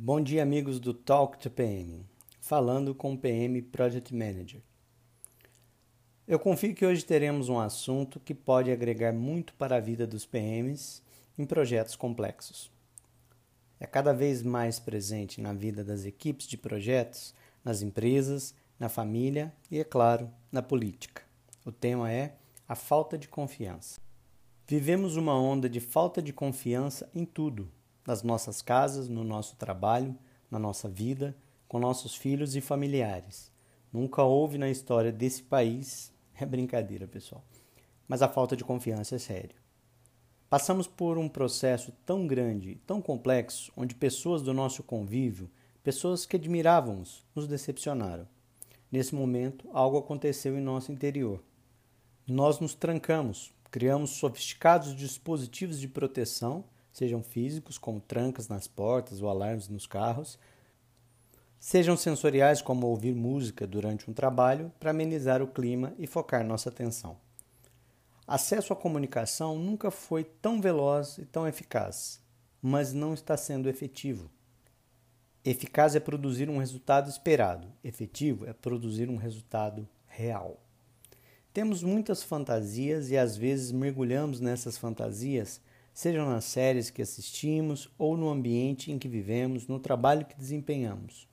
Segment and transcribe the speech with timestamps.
[0.00, 2.06] Bom dia, amigos do Talk to PM,
[2.40, 4.62] falando com o PM Project Manager.
[6.24, 10.24] Eu confio que hoje teremos um assunto que pode agregar muito para a vida dos
[10.24, 11.02] PMs
[11.36, 12.70] em projetos complexos.
[13.80, 17.34] É cada vez mais presente na vida das equipes de projetos,
[17.64, 21.24] nas empresas, na família e, é claro, na política.
[21.66, 22.36] O tema é
[22.68, 24.00] a falta de confiança.
[24.64, 27.68] Vivemos uma onda de falta de confiança em tudo
[28.08, 30.16] nas nossas casas, no nosso trabalho,
[30.50, 31.36] na nossa vida,
[31.68, 33.52] com nossos filhos e familiares.
[33.92, 37.44] Nunca houve na história desse país, é brincadeira, pessoal,
[38.08, 39.54] mas a falta de confiança é sério.
[40.48, 45.50] Passamos por um processo tão grande, tão complexo, onde pessoas do nosso convívio,
[45.84, 48.26] pessoas que admirávamos, nos decepcionaram.
[48.90, 51.42] Nesse momento, algo aconteceu em nosso interior.
[52.26, 56.64] Nós nos trancamos, criamos sofisticados dispositivos de proteção
[56.98, 60.38] sejam físicos, como trancas nas portas ou alarmes nos carros,
[61.60, 66.68] sejam sensoriais, como ouvir música durante um trabalho, para amenizar o clima e focar nossa
[66.68, 67.16] atenção.
[68.26, 72.20] Acesso à comunicação nunca foi tão veloz e tão eficaz,
[72.60, 74.28] mas não está sendo efetivo.
[75.44, 80.60] Eficaz é produzir um resultado esperado, efetivo é produzir um resultado real.
[81.54, 85.60] Temos muitas fantasias e às vezes mergulhamos nessas fantasias
[85.98, 91.26] sejam nas séries que assistimos ou no ambiente em que vivemos, no trabalho que desempenhamos.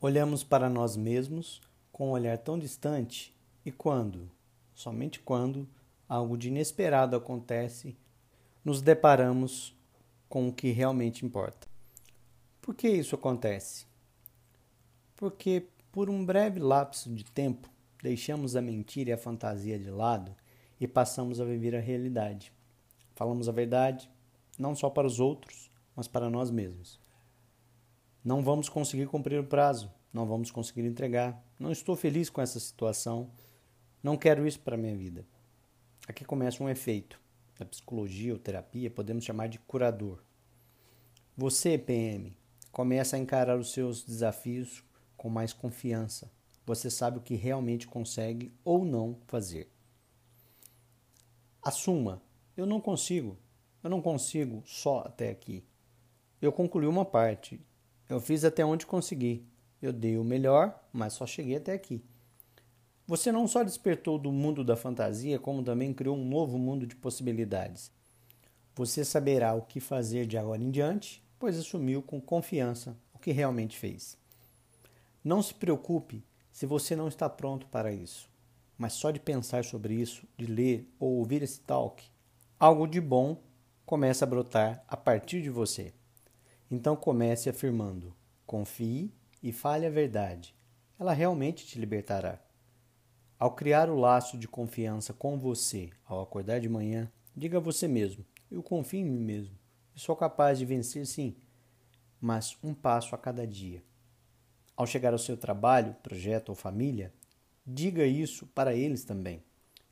[0.00, 1.60] Olhamos para nós mesmos
[1.90, 3.34] com um olhar tão distante
[3.66, 4.30] e quando,
[4.76, 5.68] somente quando,
[6.08, 7.96] algo de inesperado acontece,
[8.64, 9.76] nos deparamos
[10.28, 11.66] com o que realmente importa.
[12.62, 13.86] Por que isso acontece?
[15.16, 17.68] Porque, por um breve lapso de tempo,
[18.00, 20.32] deixamos a mentira e a fantasia de lado
[20.80, 22.52] e passamos a viver a realidade.
[23.20, 24.10] Falamos a verdade,
[24.58, 26.98] não só para os outros, mas para nós mesmos.
[28.24, 31.38] Não vamos conseguir cumprir o prazo, não vamos conseguir entregar.
[31.58, 33.30] Não estou feliz com essa situação,
[34.02, 35.26] não quero isso para a minha vida.
[36.08, 37.20] Aqui começa um efeito.
[37.58, 40.24] Da psicologia ou terapia, podemos chamar de curador.
[41.36, 42.34] Você, PM,
[42.72, 44.82] começa a encarar os seus desafios
[45.14, 46.32] com mais confiança.
[46.64, 49.70] Você sabe o que realmente consegue ou não fazer.
[51.62, 52.22] Assuma
[52.60, 53.38] eu não consigo.
[53.82, 55.64] Eu não consigo só até aqui.
[56.42, 57.58] Eu concluí uma parte.
[58.08, 59.46] Eu fiz até onde consegui.
[59.80, 62.04] Eu dei o melhor, mas só cheguei até aqui.
[63.06, 66.94] Você não só despertou do mundo da fantasia, como também criou um novo mundo de
[66.94, 67.90] possibilidades.
[68.74, 73.32] Você saberá o que fazer de agora em diante, pois assumiu com confiança o que
[73.32, 74.18] realmente fez.
[75.24, 76.22] Não se preocupe
[76.52, 78.28] se você não está pronto para isso,
[78.76, 82.04] mas só de pensar sobre isso, de ler ou ouvir esse talk,
[82.60, 83.42] algo de bom
[83.86, 85.94] começa a brotar a partir de você.
[86.70, 89.10] Então comece afirmando: confie
[89.42, 90.54] e fale a verdade.
[90.98, 92.38] Ela realmente te libertará.
[93.38, 97.88] Ao criar o laço de confiança com você, ao acordar de manhã, diga a você
[97.88, 99.58] mesmo: eu confio em mim mesmo.
[99.94, 101.34] Eu sou capaz de vencer, sim,
[102.20, 103.82] mas um passo a cada dia.
[104.76, 107.10] Ao chegar ao seu trabalho, projeto ou família,
[107.66, 109.42] diga isso para eles também.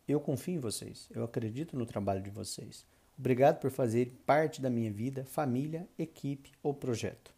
[0.09, 2.87] Eu confio em vocês, eu acredito no trabalho de vocês.
[3.19, 7.35] Obrigado por fazer parte da minha vida, família, equipe ou projeto.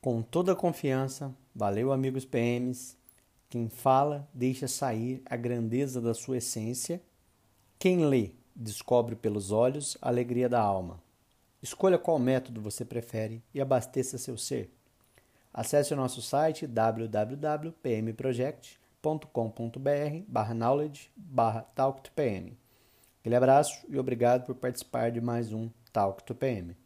[0.00, 2.96] Com toda a confiança, valeu amigos PMs.
[3.50, 7.02] Quem fala deixa sair a grandeza da sua essência.
[7.78, 11.02] Quem lê descobre pelos olhos a alegria da alma.
[11.62, 14.72] Escolha qual método você prefere e abasteça seu ser.
[15.52, 22.56] Acesse o nosso site www.pmproject.com com.br barra knowledge barra talk to PM.
[23.20, 26.76] Aquele abraço e obrigado por participar de mais um Talk to PM.